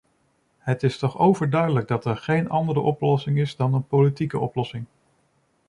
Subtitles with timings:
[0.57, 4.85] Het is toch overduidelijk dat er geen andere oplossing is dan een politieke oplossing.